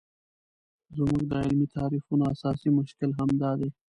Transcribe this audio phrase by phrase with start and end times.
[0.97, 3.69] زموږ د علمي تعریفونو اساسي مشکل همدا دی.